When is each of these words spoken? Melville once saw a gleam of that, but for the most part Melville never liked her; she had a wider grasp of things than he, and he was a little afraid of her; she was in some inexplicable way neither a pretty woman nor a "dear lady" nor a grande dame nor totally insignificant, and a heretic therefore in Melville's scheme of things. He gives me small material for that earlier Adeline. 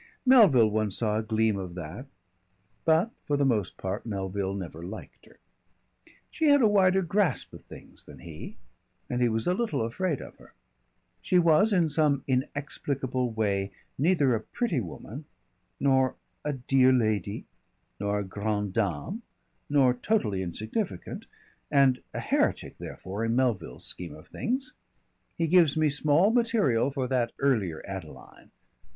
Melville 0.25 0.71
once 0.71 0.97
saw 0.97 1.17
a 1.17 1.21
gleam 1.21 1.59
of 1.59 1.75
that, 1.75 2.07
but 2.85 3.11
for 3.27 3.37
the 3.37 3.45
most 3.45 3.77
part 3.77 4.03
Melville 4.03 4.55
never 4.55 4.81
liked 4.83 5.27
her; 5.27 5.37
she 6.31 6.45
had 6.47 6.63
a 6.63 6.67
wider 6.67 7.03
grasp 7.03 7.53
of 7.53 7.63
things 7.65 8.05
than 8.05 8.17
he, 8.17 8.57
and 9.11 9.21
he 9.21 9.29
was 9.29 9.45
a 9.45 9.53
little 9.53 9.83
afraid 9.83 10.19
of 10.19 10.37
her; 10.37 10.55
she 11.21 11.37
was 11.37 11.71
in 11.71 11.87
some 11.87 12.23
inexplicable 12.25 13.29
way 13.31 13.71
neither 13.95 14.33
a 14.33 14.39
pretty 14.41 14.79
woman 14.79 15.25
nor 15.79 16.15
a 16.43 16.53
"dear 16.53 16.91
lady" 16.91 17.45
nor 17.99 18.17
a 18.17 18.23
grande 18.23 18.73
dame 18.73 19.21
nor 19.69 19.93
totally 19.93 20.41
insignificant, 20.41 21.27
and 21.69 22.01
a 22.11 22.19
heretic 22.21 22.75
therefore 22.79 23.23
in 23.23 23.35
Melville's 23.35 23.85
scheme 23.85 24.15
of 24.15 24.29
things. 24.29 24.73
He 25.37 25.45
gives 25.47 25.77
me 25.77 25.89
small 25.89 26.31
material 26.31 26.89
for 26.89 27.07
that 27.07 27.33
earlier 27.37 27.83
Adeline. 27.87 28.49